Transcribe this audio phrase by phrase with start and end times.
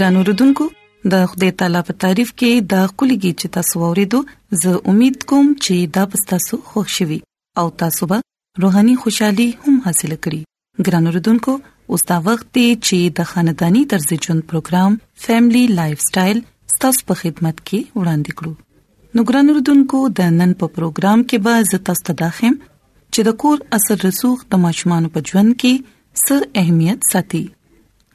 [0.00, 0.64] ګران اوردونکو
[1.12, 4.18] د خدای تعالی په تعریف کې د خولګي چې تاسو ورېدو
[4.62, 7.18] زه امید کوم چې دا پستاسو خوشحالي
[7.62, 8.18] او تاسو به
[8.64, 10.40] روحاني خوشحالي هم حاصل کړئ
[10.88, 11.52] ګران اوردونکو
[11.96, 14.92] اوس دا وخت دی چې د خاندانی طرز ژوند پروګرام
[15.26, 16.38] فیملی لایف سټایل
[16.88, 18.52] تاسو په خدمت کې وړاندې کړو
[19.14, 22.54] نو ګران اوردونکو د نن په پروګرام کې به زه تاسو ته داخم
[23.12, 25.96] چې د کور اثر رسوخ د ماشومان په ژوند کې
[26.26, 27.44] څه اهمیت ساتي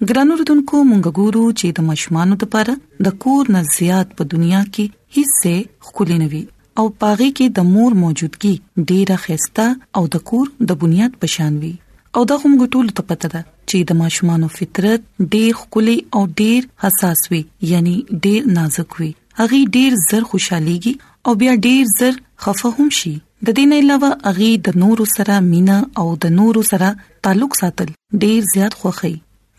[0.10, 2.74] ګرانو ردوونکو مونږ ګورو چې د مشمانو لپاره
[3.06, 4.86] د کور نه زیات په دنیا کې
[5.20, 5.54] حصے
[5.90, 6.42] خولینوي
[6.82, 8.56] او پاغي کې د مور موجودګي
[8.90, 9.68] ډیره خسته
[10.00, 11.72] او د کور د بنیاد پشانوي
[12.16, 15.06] او دا هم ګټول ته پته ده چې د ماشومانو فطرت
[15.36, 17.42] ډیر خولي او ډیر حساس وي
[17.74, 17.96] یعنی
[18.26, 19.12] ډیر نازک وي
[19.48, 20.94] اغي ډیر زر خوشحاليږي
[21.26, 25.42] او بیا ډیر زر خفه هم شي د دې نه علاوه اغي د نورو سره
[25.52, 26.96] مینا او د نورو سره
[27.28, 27.96] تعلق ساتل
[28.26, 29.16] ډیر زیات خوخي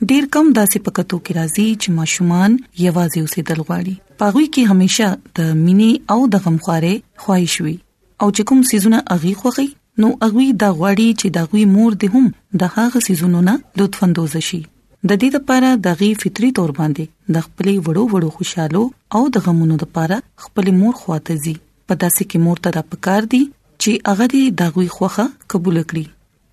[0.08, 2.56] ډیر کم داسې پکتو کې راځي چې ماشومان
[2.87, 5.08] یوازې اوسېدل غواړي پاغوي کې همیشه
[5.38, 6.94] د مینې او د غمخوارې
[7.25, 7.75] خواهش وي
[8.22, 9.66] او چې کوم سيزونه اغي خوغي
[10.04, 12.26] نو اغوي دا غوړي چې دا غوي مور دې هم
[12.62, 17.04] د هغه سيزونو نه لطف اندوز شي د دې لپاره د غي فطري تور باندې
[17.37, 18.82] د خپلې وړو وړو خوشحالو
[19.19, 21.56] او د غمونو لپاره خپلې مور خواته زی
[21.87, 25.78] په داسې کې مور ته د پکار دی چې هغه دې د غوي خوخه قبول
[25.90, 26.04] کړي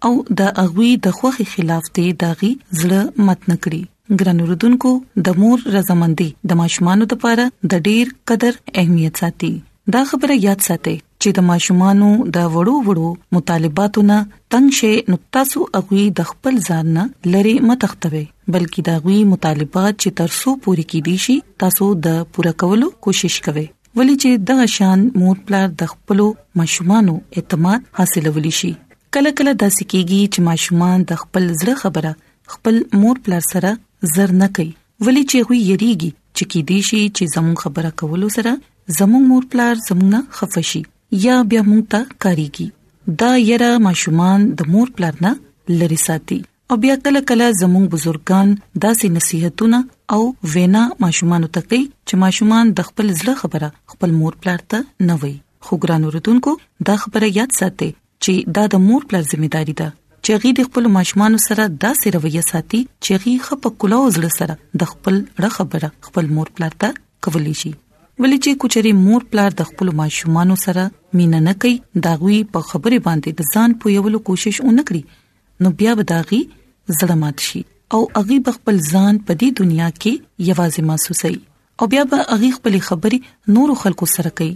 [0.07, 3.81] او د اغوي د خوخي خلاف دی داغي زړه مت نکړي
[4.19, 4.91] ګران وروډونکو
[5.27, 9.51] د مور رضامندي د ماشومانو لپاره د ډیر قدر اهمیت ساتي
[9.95, 14.19] دا خبره یاد ساتئ چې د ماشومانو د وړو وړو مطالباتو نه
[14.55, 17.05] تنگ شي نو تاسو اغوي د خپل ځان نه
[17.35, 22.91] لری متختوي بلکې دا غوي مطالبات چې ترسو پوری کیدي شي تاسو د پوره کولو
[23.09, 23.67] کوشش کوئ
[23.97, 26.25] ولی چې د غشان مور پلار د خپل
[26.61, 28.71] مشمانو اعتماد حاصلولی شي
[29.15, 32.11] کله کله داسې کیږي چې ماشومان د خپل زړه خبره
[32.53, 33.71] خپل مور پلار سره
[34.13, 34.71] زر نه کوي
[35.07, 38.53] ولی چې هغه یریږي چې کې دي شي چې زمون خبره کول سره
[38.99, 40.81] زمون مور پلار زمونه خفشي
[41.25, 45.33] یا بیا مونږ ته کاریږي دا یره ماشومان د مور پلار نه
[45.79, 46.39] لری ساتي
[46.73, 49.83] او بیا کله کله زموږ بزرګان داسې نصيحتونه
[50.17, 50.21] او
[50.55, 55.21] وینا ماشومان ته کوي چې ماشومان د خپل زړه خبره خپل مور پلار ته نه
[55.25, 55.35] وي
[55.67, 56.57] خو ګران وروتونکو
[56.91, 57.93] دا خبره یاد ساتئ
[58.23, 59.87] چې دا د مور پلار ځمېداري ده
[60.25, 64.83] چې غي د خپل ماشومان سره داسې رویه ساتي چې غي خپ کله وزړه سره
[64.83, 66.93] د خپل ر خبره خپل مور پلار ته
[67.27, 70.85] کولی شي ولې چې کوچري مور پلار د خپل ماشومان سره
[71.21, 71.73] مين نه کوي
[72.07, 76.41] دا غوي په خبره باندې د ځان پویولو کوشش اونکړي نو بیا به دا غي
[76.51, 77.63] زړه مات شي
[77.97, 81.35] او اغي خپل ځان په دې دنیا کې یوازې محسوسي
[81.83, 83.19] او بیا به اغي خپل خبري
[83.57, 84.51] نور خلکو سره کوي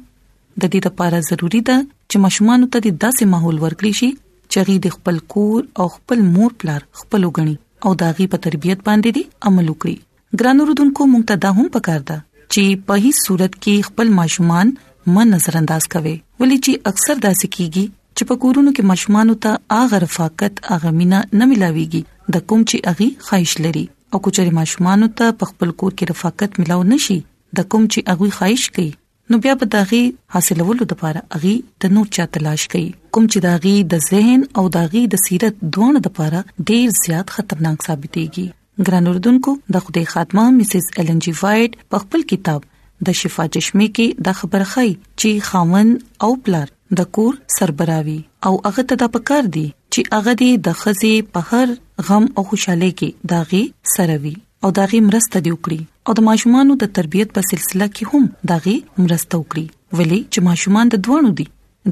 [0.60, 1.76] د دې لپاره ضروری ده
[2.10, 4.08] چې ماشومان ته د داسې ماحول ورکړي شي
[4.52, 7.54] چې غي د خپل کور او خپل مور پلار خپل وګڼي
[7.88, 12.04] او داغي په تربيت باندې دي عمل وکړي ګران رودونکو مونږ ته دا هم پکار
[12.12, 14.74] ده چې په هیڅ صورت کې خپل ماشومان
[15.16, 16.14] ما نظر انداز کوي
[16.44, 17.84] ولی چې اکثر داسې کیږي
[18.16, 22.94] چې په کورونو کې ماشومان ته اغه رفاقت اغه مینا نه ملاويږي د کوم چې
[22.94, 27.18] اغي خواهش لري او کچري ماشومان ته په خپل کور کې رفاقت ملاو نشي
[27.60, 28.92] د کوم چې اغوي خواهش کوي
[29.32, 30.00] نو بیا به داغي
[30.34, 31.52] حاصلولو لپاره اغي
[31.84, 35.86] د نور چا تلاش کوي کوم چې داغي د ذهن او داغي د سیرت دوه
[35.98, 36.40] لپاره
[36.72, 42.26] ډیر زیات خطرناک ثابتيږي ګران اردوونکو د خوده خاتمه مسز ایلن جی وایټ په خپل
[42.34, 42.68] کتاب
[43.10, 45.96] د شفا چشمه کې د خبر خای چې خامن
[46.28, 46.70] او پلار
[47.02, 48.18] د کور سربراوي
[48.50, 51.76] او هغه ته د پکار دي چې هغه د خزي په هر
[52.10, 53.66] غم او خوشاله کې داغي
[53.96, 55.78] سروي او داغي مرسته دی وکړي
[56.08, 59.64] او د ماشومانو د تربيت په سلسله کې هم داغي مرسته وکړي
[60.00, 61.46] ولی چې ماشومان د دوانو دي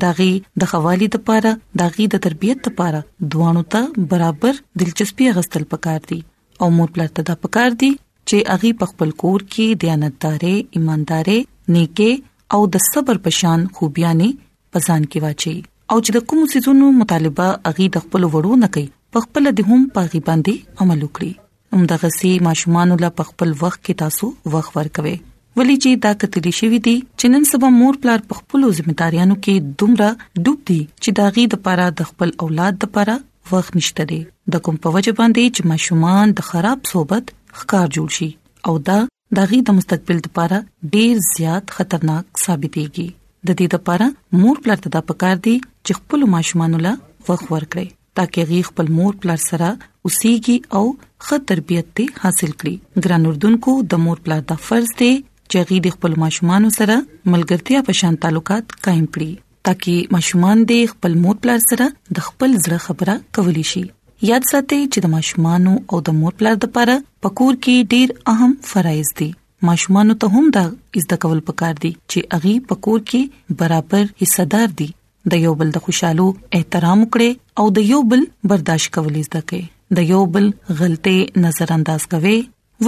[0.05, 0.31] داغي
[0.65, 3.01] د خوالي د پاره داغي د تربيت د پاره
[3.37, 6.21] دوانو ته برابر دلچسپي غستل پکار دي
[6.65, 7.91] او مور پلار ته دا پکار دي
[8.29, 14.31] چې اغي په خپل کور کې دیانتدارې ایماندارې نیکه او د صبر پشان خوبیانه
[14.77, 18.89] پزان کې واچي او چې د کوم سيزونو مطالبه اغي د خپل وړو نه کوي
[19.15, 21.33] په خپل د هم پاغي باندې عمل وکړي
[21.75, 25.13] همدغه سي ماشومان له خپل وخت کې تاسو وخت ورکوي
[25.59, 29.75] ولی چې دا کتلی شوې دي چې نن سبا مور پلار په خپل ځمېداريانو کې
[29.83, 30.09] دومره
[30.47, 33.17] ډوب دي چې دا غي د پاره د خپل اولاد د پاره
[33.53, 34.19] وخت نشته دي
[34.55, 38.31] د کوم په وجه باندې چې ماشومان د خراب صحبت ښکار جوړ شي
[38.71, 38.99] او دا
[39.39, 40.63] د غي د مستقبل لپاره
[40.97, 46.27] ډیر زیات خطرناک ثابتېږي د دې لپاره مور پلار ته دا پکار دي چې خپل
[46.37, 46.97] ماشومان له
[47.31, 50.85] وخت ورکړي ترڅو غي خپل مور پلار سره اوسېږي او
[51.29, 52.75] خه تربيت ته حاصل کړي
[53.07, 55.13] ګران اردوونکو د مور پلا د فرض دی
[55.51, 56.97] چې غي د خپل ماشومان سره
[57.33, 61.89] ملګرتیا په شان تعلقات قائم کړي ترکه ماشومان د خپل مور پلا سره
[62.21, 63.83] د خپل زړه خبره کولی شي
[64.29, 66.97] یاد ساتئ چې د ماشومان او د مور پلا د لپاره
[67.27, 69.31] پکور کې ډیر اهم فرایز دي
[69.69, 70.65] ماشومان ته هم دا
[71.01, 74.89] از د کول پکار دي چې اغي پکور کې برابر حصہ دار دي
[75.35, 76.29] د یو بل د خوشحالو
[76.61, 78.25] احترام وکړي او د یو بل
[78.55, 80.45] برداشت کولې زده کړي د یو بل
[80.79, 82.35] غلطه نظر انداز کوي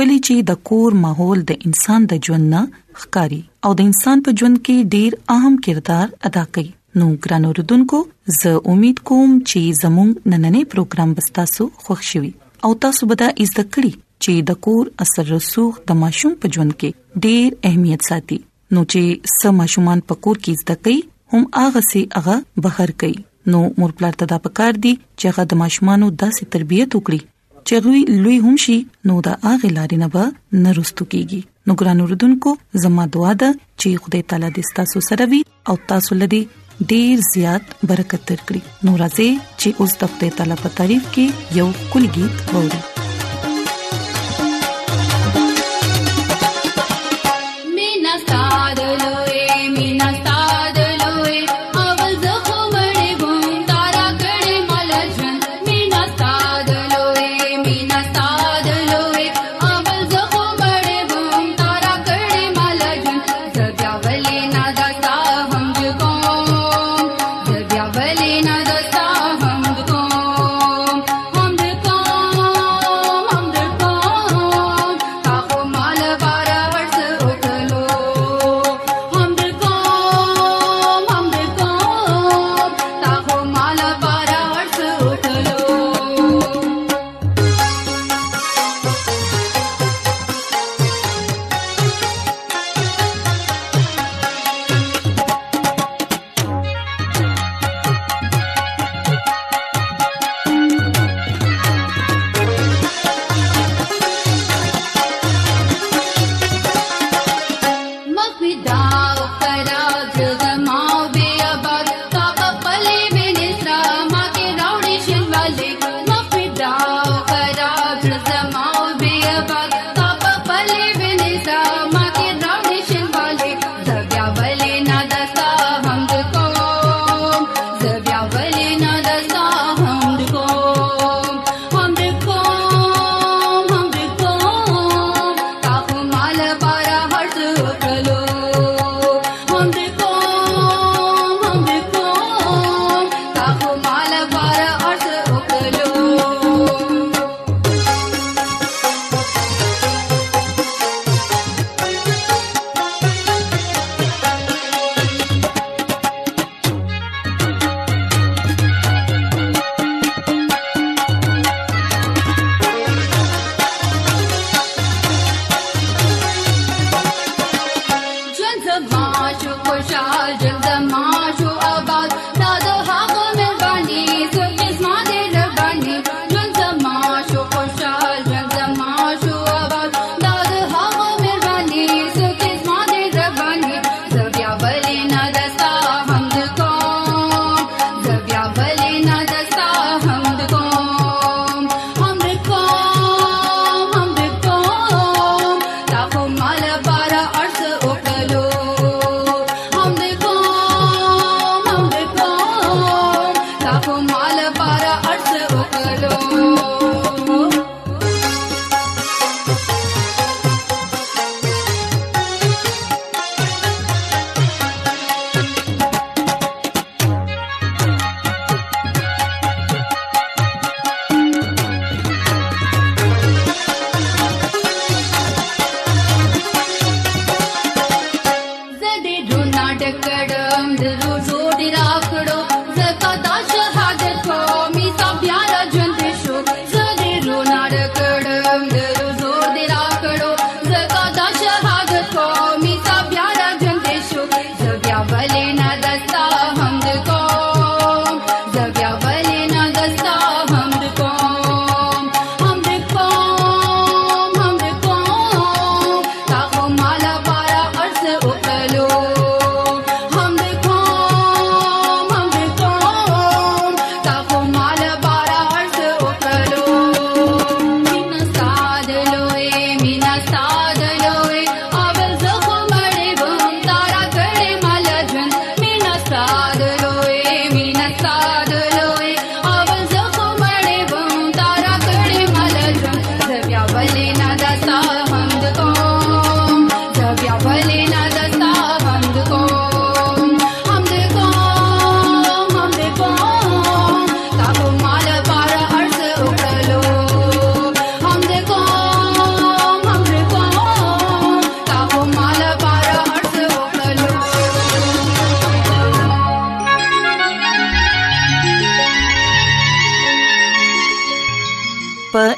[0.01, 2.61] ولی چې د کور ماحول د انسان د ژوند نه
[3.01, 6.69] ښکاری او د انسان په ژوند کې ډیر اهم کردار ادا کوي
[7.01, 8.01] نو ګران اوردونکو
[8.39, 12.31] زه امید کوم چې زموږ نننې پروګرام بستاسو خوښ شوي
[12.69, 13.93] او تاسو به دا زده کړی
[14.25, 18.41] چې د کور اثر رسوخ د ماشوم په ژوند کې ډیر اهمیت ساتي
[18.75, 20.99] نو چې سم ماشومان په کور کې زده کوي
[21.35, 25.43] هم هغه سي هغه بهر کوي نو مور پلار ته دا پکار دی چې هغه
[25.53, 27.21] د ماشومانو داسې تربيت وکړي
[27.67, 28.77] چې غوی لوی هم شي
[29.11, 30.25] نو دا هغه لارې نه به
[30.65, 32.51] نرستو کیږي نو ګران اوردونکو
[32.87, 35.41] زما دعا ده چې خدای تعالی دې تاسو سره وي
[35.73, 36.43] او تاسو لدی
[36.91, 39.31] ډیر زیات برکت ورکړي نو راځي
[39.63, 42.81] چې اوس د خدای تعالی په تعریف کې یو کلګیت ووري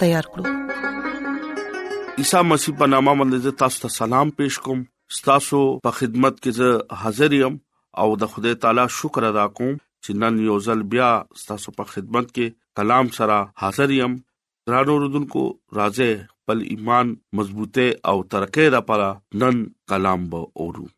[0.00, 0.52] تیار کړو
[2.22, 4.82] عیسی مسیح په نامه باندې تاسو ته سلام پېښ کوم
[5.28, 7.56] تاسو په خدمت کې زه حاضر یم
[8.04, 9.72] او د خدای تعالی شکر ادا کوم
[10.04, 11.10] چې نن یو ځل بیا
[11.50, 14.16] تاسو په خدمت کې کلام سره حاضر یم
[14.74, 15.44] رانو رودونکو
[15.78, 19.10] راځه خپل ایمان مضبوطه او ترقه را پاره
[19.44, 19.62] نن
[19.92, 20.88] کلام به اورو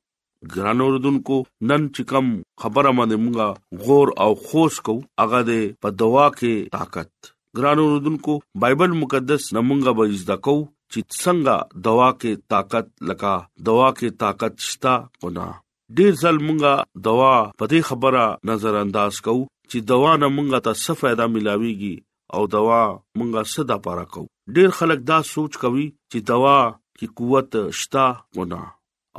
[0.54, 1.38] ګران اوردونکو
[1.68, 2.30] نن چې کوم
[2.64, 8.34] خبره باندې مونږه غور او خوش کو هغه د په دعا کې طاقت ګرانو رودونکو
[8.62, 11.54] بایبل مقدس نمونګه به زده کو چې څنګه
[11.86, 13.32] دوا کې طاقت لکا
[13.68, 15.46] دوا کې طاقت شتا کنا
[16.00, 16.72] ډیر ځل مونږه
[17.08, 17.32] دوا
[17.62, 19.36] په دې خبره نظر انداز کو
[19.70, 21.94] چې دوا نه مونږه ته څه फायदा ملاويږي
[22.38, 22.80] او دوا
[23.20, 24.22] مونږه صدا پاره کو
[24.58, 26.56] ډیر خلک دا سوچ کوي چې دوا
[26.98, 28.06] کې قوت شتا
[28.38, 28.60] کنا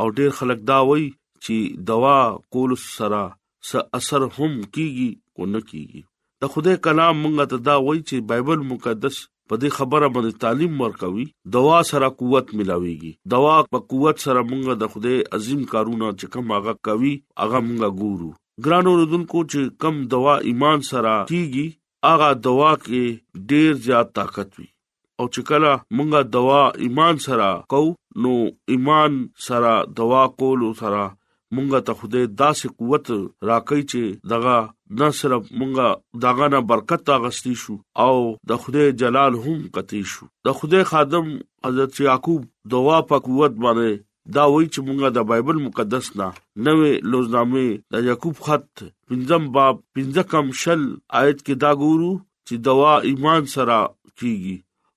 [0.03, 1.09] او ډیر خلک دا وایي
[1.47, 1.57] چې
[1.91, 2.19] دوا
[2.57, 3.21] کول سره
[3.67, 6.01] څه اثر هم کیږي او نه کیږي
[6.43, 9.15] د خدای کلام مونږ ته دا وایي چې بایبل مقدس
[9.49, 11.25] په دې خبره باندې تعلیم ورکوي
[11.55, 16.53] دوا سره قوت ملاويږي دوا په قوت سره مونږ د خدای عظیم کارونه چې کوم
[16.57, 17.11] هغه کوي
[17.43, 18.29] هغه مونږ ګورو
[18.67, 21.65] ګرانو رودونکو چې کم دوا ایمان سره کیږي
[22.11, 27.83] هغه دوا کې ډیر زیات طاقت وي او چې کله مونږه دوا ایمان سره کو
[28.27, 28.35] نو
[28.75, 34.57] ایمان سره دوا کولو سره مونږه ته خوده داسې قوت راکې چې دغه
[34.97, 35.87] نه صرف مونږه
[36.23, 37.75] داغه نه برکت اغستی شو
[38.05, 38.15] او
[38.49, 41.27] د خدای جلال هم قتی شو د خدای خادم
[41.65, 42.41] حضرت یعقوب
[42.73, 43.91] دوا په قوت باندې
[44.37, 46.27] دا وای چې مونږه د بایبل مقدس نه
[46.65, 48.69] نوې لوزنامې د یعقوب خط
[49.09, 50.81] پنځم باب پنځه کم شل
[51.21, 52.11] آیت کې دا ګورو
[52.47, 53.77] چې دوا ایمان سره
[54.19, 54.55] کیږي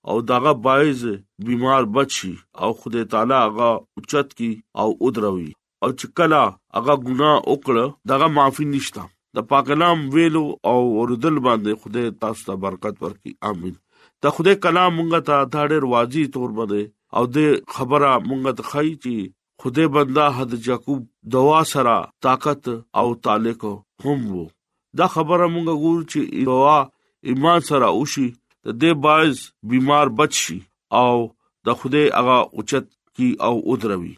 [0.09, 1.01] او داغه بایز
[1.47, 4.51] بیمار بچي او خدای تعالی هغه اوچت کی
[4.83, 5.51] او ادروي
[5.83, 6.45] او چې کلا
[6.77, 12.43] هغه ګناه وکړه داغه معافي نشته د پاک نام ویلو او اوردل باندې خدای تاسو
[12.49, 13.77] ته برکت ورکړي امين
[14.25, 16.83] ته خدای کلام مونږ ته تاړر واجی تور باندې
[17.17, 17.39] او د
[17.77, 19.15] خبره مونږ ته خای چې
[19.65, 21.95] خدای بندا حد یعقوب دوا سره
[22.29, 22.69] طاقت
[23.03, 23.67] او تعلق
[24.07, 24.45] هم وو
[25.01, 26.77] دا خبره مونږ ګور چې دوا
[27.33, 29.43] ایمان سره اوشي د دې باعث
[29.75, 30.59] بیمار بچي
[31.03, 31.17] او
[31.71, 34.15] د خدای هغه اوچت کی او ادروي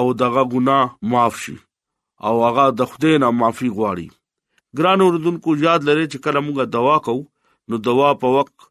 [0.00, 1.56] او دغه ګناه معاف شي
[2.28, 4.08] او هغه د خدای نه معافي غواړي
[4.78, 7.20] ګران اوردونکو یاد لرئ چې کله موږ دوا کوو
[7.70, 8.64] نو دوا په وخت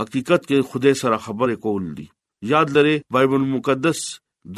[0.00, 2.04] حقیقت کې خوده سره خبرې کول دي
[2.52, 4.02] یاد لرئ بایبل مقدس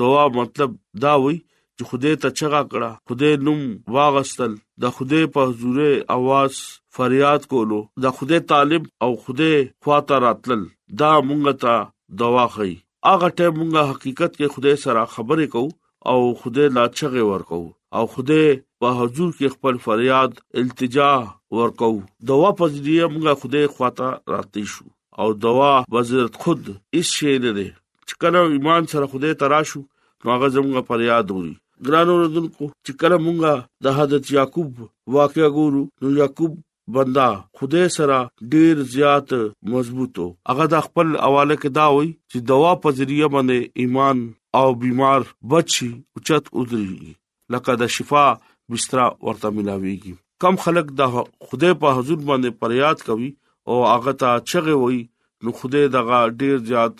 [0.02, 0.74] دوا مطلب
[1.04, 3.62] دا وای چې خوده ته چغا کړه خوده نوم
[3.98, 5.80] واغستل د خوده په حضور
[6.16, 6.60] اواز
[6.98, 9.50] فریاد کولو د خوده طالب او خوده
[9.88, 10.64] خواته راتل
[11.04, 12.72] دا مونږ ته دوا خي
[13.14, 15.64] اغه ته مونږه حقیقت کې خوده سره خبرې کو
[16.10, 17.62] او خوده لا چغه ور کو
[18.00, 18.42] او خوده
[18.82, 21.10] په حضور کې خپل فریاد التجا
[21.58, 21.90] ورکو
[22.30, 24.84] دوا پزړی موږ خدای خواته راتی شو
[25.20, 26.62] او دوا وزرت خود
[27.00, 27.68] اس شی نه ده
[28.08, 29.82] چې کله ایمان سره خدای تراشو
[30.30, 31.52] هغه زموږ فریاد وي
[31.86, 34.72] ګرانو رودونکو چې کله موږ د حضرت یعقوب
[35.20, 36.58] واقعا ګورو نو یعقوب
[36.98, 38.18] بندا خدای سره
[38.54, 39.36] ډیر زیات
[39.76, 44.26] مضبوطو هغه د خپل حواله کې دا وای چې دوا په ذریعہ باندې ایمان
[44.60, 47.18] او بیمار بچي اوچت اوذري
[47.54, 48.30] لقد شفاء
[48.70, 51.02] بستر ورته ملاويږي کم خلک د
[51.48, 53.30] خدای په حضور باندې پریاد کوي
[53.68, 55.00] او هغه ته چغه وي
[55.42, 56.96] نو خدای دغه ډیر زیات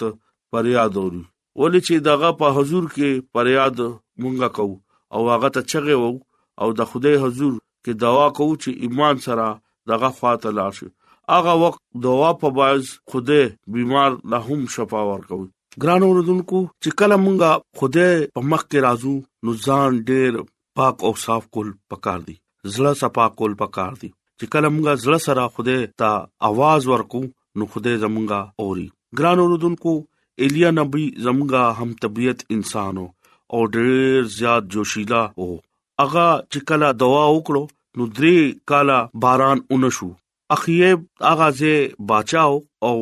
[0.52, 1.22] پریاد وري
[1.60, 3.76] ولې چې دغه په حضور کې پریاد
[4.22, 4.76] مونږه کوو
[5.14, 6.12] او هغه ته چغه وو
[6.62, 7.52] او د خدای حضور
[7.84, 9.46] کې دعا کوو چې ایمان سره
[9.90, 10.88] دغه فاته لاشه
[11.36, 13.42] هغه وخت دعا په باز خدای
[13.74, 15.48] بیمار له هم شفا ورکوي
[15.82, 20.32] ګران اوردونکو چې کله مونږه خدای په مخ کې راځو نو ځان ډیر
[20.76, 22.34] پاک او صاف کول پکار دي
[22.74, 24.08] زړه صفا کول پکار دي
[24.38, 26.10] چې کله مونږه زړه سره خوده ته
[26.50, 27.20] आवाज ورکو
[27.58, 28.86] نو خوده زمونږه اوري
[29.20, 29.92] ګران اوردونکو
[30.44, 33.06] ایلیا نبی زمونږه هم طبيعت انسانو
[33.54, 35.48] او ډېر زیات جوشیلا او
[36.04, 37.64] اغا چې کله دعا وکړو
[37.96, 40.10] نو درې کالا باران اونشو
[40.58, 41.76] اخیب اغازه
[42.12, 42.54] بچاو
[42.90, 42.94] او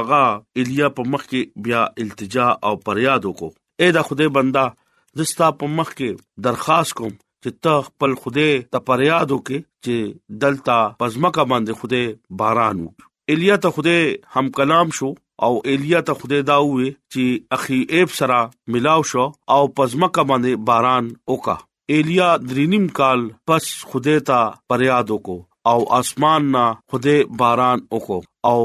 [0.00, 0.22] اغا
[0.60, 3.50] ایلیا په مخ کې بیا التجا او پریاد وکړو
[3.82, 4.66] اے دا خوده بندا
[5.16, 7.12] زستا په مخ کې درخواست کوم
[7.44, 13.56] چې ته خپل خوده ته پریاد وکې چې دلتا پزماکه باندې خوده باران وکړي الیا
[13.64, 15.10] ته خوده هم کلام شو
[15.46, 18.40] او الیا ته خوده دا وې چې اخي ایب سرا
[18.76, 21.56] ملاو شو او پزماکه باندې باران وکا
[21.98, 25.38] الیا درینم کال پس خوده ته پریاد وکاو
[25.72, 28.20] او اسمان نا خوده باران وکاو
[28.52, 28.58] او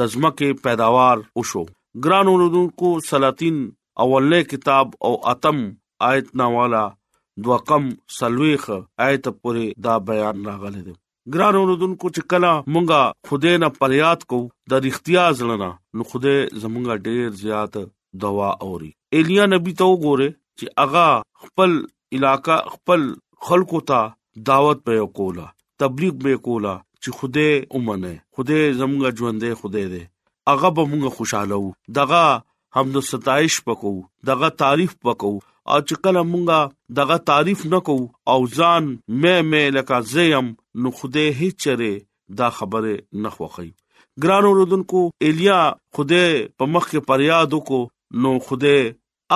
[0.00, 1.64] د زمکه پیداوار وشو
[2.06, 3.62] ګران اوردونکو سلاطین
[4.04, 5.62] اولنې کتاب او اتم
[6.08, 6.82] آیت نه والا
[7.44, 7.84] دوکم
[8.18, 8.64] سلويخ
[9.04, 10.94] آیت پورې دا بیان راغلی دی
[11.34, 14.40] ګران اوردونکو چې کلا مونږه خوده نه پریاد کو
[14.74, 17.74] د اختیار زلنا نو خوده زمونږه ډیر زیات
[18.24, 20.28] دوا اوري ایلیا نبی ته وګوره
[20.58, 21.06] چې اغا
[21.46, 21.76] خپل
[22.18, 23.06] علاقہ خپل
[23.48, 24.02] خلکو ته
[24.50, 25.46] دعوت په کولا
[25.84, 30.04] تبلیغ به کولا چې خوده اومنه خوده زمونږه ژوندې خوده دې
[30.54, 32.22] اغه به مونږه خوشاله وو دغه
[32.76, 33.94] حمد او ستایش وکاو
[34.30, 37.94] دغه تعریف وکاو او چې کله مونږه دغه تعریف نکو
[38.32, 40.50] او ځان مې مې لکه زیم
[40.86, 41.88] نو خوده هیڅ چره
[42.40, 42.92] دا خبره
[43.26, 43.68] نه خوخی
[44.26, 45.56] ګران اوردونکو الیا
[46.00, 46.28] خوده
[46.60, 47.80] په مخ کې پریاد کو
[48.26, 48.74] نو خوده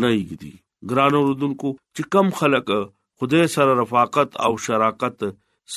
[0.00, 0.54] نه یګدي
[0.94, 2.68] ګران اوردونکو چې کم خلک
[3.18, 5.24] خوده سره رفاقت او شراکت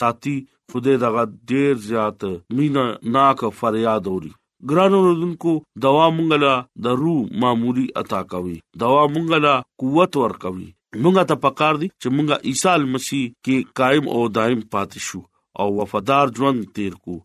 [0.04, 0.38] ساتي
[0.74, 2.86] خوده دغه ډیر زیات مینا
[3.20, 4.34] ناک فریاد اوري
[4.70, 5.52] ګران اوردونکو
[5.86, 6.52] دوا مونږه
[6.84, 10.68] د روح معمولی عطا کوي دوا مونږه قوت ور کوي
[11.04, 15.22] مونږه ته پکار دي چې مونږه عیسی مسیح کې قائم او دائم پاتې شو
[15.62, 17.18] او وفادار ژوند تیر کو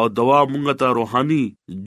[0.00, 1.40] او دوا مونږه ته روحاني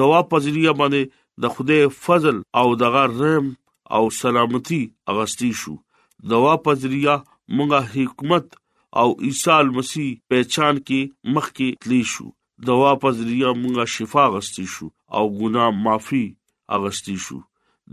[0.00, 1.00] دوا په ذریعہ باندې
[1.42, 3.46] د خوده فضل او د غرم
[3.96, 4.80] او سلامتی
[5.12, 5.74] اغستی شو
[6.32, 7.16] دوا په ذریعہ
[7.56, 8.46] مونږه حکمت
[9.00, 11.00] او عیسی مسیح پہچان کې
[11.36, 12.26] مخ کې تلی شو
[12.68, 16.24] دوا په ذریعہ مونږه شفا اغستی شو او ګناه معافي
[16.78, 17.38] اغستی شو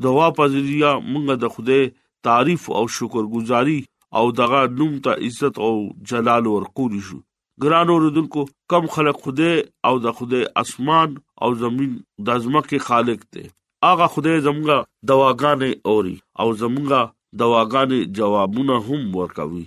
[0.06, 1.80] دوا په ذریعہ مونږه د خوده
[2.28, 3.80] تعریف او شکرګزاري
[4.18, 5.74] او دغه نوم ته عزت او
[6.12, 7.20] جلال ورکول شو
[7.64, 9.52] ګران اوردونکو کم خلق خوده
[9.90, 11.10] او د خوده اسمان
[11.44, 11.92] او زمين
[12.28, 13.44] د ازمکه خالق دی
[13.92, 14.78] اغه خوده زمغه
[15.12, 17.02] دواګانې اوري او زمغه
[17.42, 19.66] دواګانې جوابونه هم ورکوي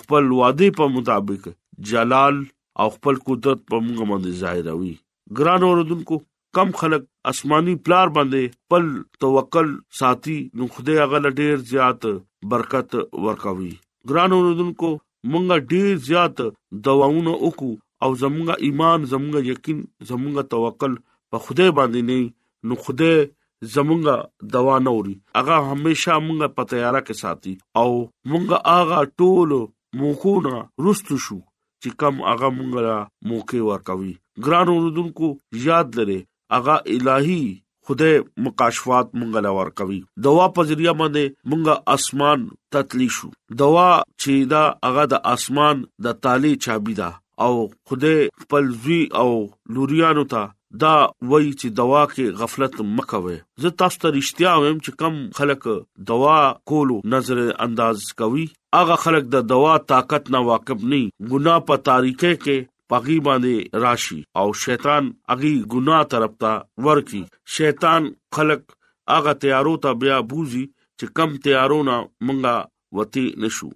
[0.00, 1.42] خپل وعده په مطابق
[1.90, 2.36] جلال
[2.84, 4.94] او خپل قدرت په موږ باندې ظاهروي
[5.40, 6.14] ګران اوردونکو
[6.56, 8.84] کم خلق آسماني پلار باندې پل
[9.24, 9.68] توکل
[10.00, 12.00] ساتي نو خدای هغه ډیر زیات
[12.54, 13.72] برکت ورکوي
[14.08, 14.96] ګران اوردونکو
[15.30, 16.36] مونږ ډیر زیات
[16.86, 17.72] دواونه وکړو
[18.04, 19.78] او زمونږ ایمان زمونږ یقین
[20.10, 20.92] زمونږ توکل
[21.30, 22.18] په خدای باندې نه
[22.66, 23.16] نو خدای
[23.74, 24.02] زمونږ
[24.54, 27.90] دوا نه وري هغه همیشه مونږ په تیارا کې ساتي او
[28.30, 28.46] مونږ
[28.78, 29.50] هغه ټول
[30.00, 30.54] موخونه
[30.84, 31.38] رستو شو
[31.82, 32.98] چې کم هغه مونږ لا
[33.30, 35.26] موقع ورکوي ګران اوردونکو
[35.68, 36.20] یاد لرې
[36.54, 37.42] هغه الہی
[37.88, 38.14] خدای
[38.46, 42.44] مکاشفات مونږه لور کوي دوا په ذریعہ باندې مونږه اسمان
[42.76, 43.28] تتلی شو
[43.62, 43.86] دوا
[44.22, 47.08] چې دا هغه د اسمان د تالی چابي ده
[47.46, 47.50] او
[47.92, 49.28] خدای خپل زی او
[49.78, 50.42] لوريانو ته
[50.84, 50.94] دا
[51.30, 55.68] وای چې دوا کې غفلت مکوي زه تاسو ته رښتیا وایم چې کم خلک
[56.12, 56.38] دوا
[56.72, 58.46] کولو نظر انداز کوي
[58.82, 64.18] اغه خلک د دوا طاقت نه واقف نه ګنا په تاریخه کې پاغي باندې راشي
[64.40, 66.52] او شیطان اغي ګناه طرف ته
[66.86, 67.22] ورکی
[67.56, 68.02] شیطان
[68.36, 68.62] خلق
[69.16, 70.64] اغه تیارو ته بیا بوزي
[70.98, 71.96] چې کم تیارونه
[72.26, 73.68] مونږه وتی نشو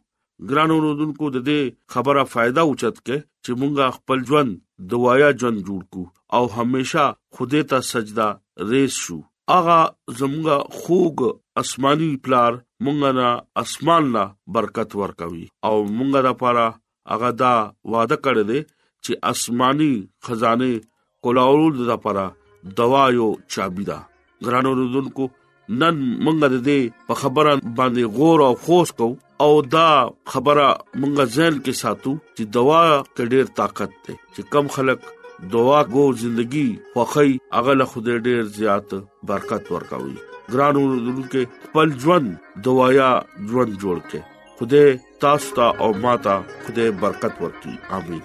[0.50, 4.56] ګرانو رودونکو د دې خبره फायदा اوچت کې چې مونږه خپل ژوند
[4.94, 6.04] دوايا ژوند جوړ کو
[6.36, 8.28] او هميشه خوده ته سجدا
[8.72, 9.18] ریس شو
[9.60, 9.78] اغه
[10.20, 13.30] زمونږه خوګ اسماني پلار مونږه نه
[13.64, 14.24] اسمان لا
[14.58, 16.68] برکت ورکوي او مونږه د پاره
[17.16, 18.60] اغه دا وعده کړی دی
[19.04, 19.92] چې آسماني
[20.26, 20.70] خزانه
[21.26, 22.24] کولاولو د لپاره
[22.80, 23.98] دوا یو چابي ده
[24.48, 25.24] ګرانو رودونکو
[25.80, 29.08] نن مونږ د دې په خبره باندې غور او خوښ کو
[29.44, 29.88] او دا
[30.32, 30.66] خبره
[31.00, 32.82] مونږ ځل کې ساتو چې دوا
[33.14, 34.98] کې ډېر طاقت ده چې کم خلک
[35.54, 38.88] دوا ګو ژوندۍ خوخی اغل خدای ډېر زیات
[39.30, 40.16] برکت ورکوي
[40.52, 42.28] ګرانو رودونکو خپل ژوند
[42.68, 43.10] دوايا
[43.50, 44.22] ژوند جوړ کړي
[44.58, 44.88] خدای
[45.26, 46.34] تاسو ته او ماته
[46.64, 48.24] خدای برکت ورکړي امين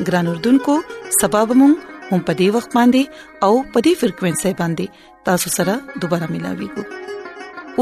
[0.08, 0.76] ګران اردوونکو
[1.20, 1.74] سبب مون
[2.12, 3.04] هم پدی وخت باندې
[3.48, 6.84] او پدی فریکوينسي باندې تاسو سره دوپاره ملاوي کو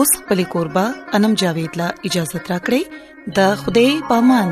[0.02, 0.86] اوس پلي کوربه
[1.20, 2.84] انم جاوید لا اجازه ترا کړی
[3.40, 4.52] د خوده پامن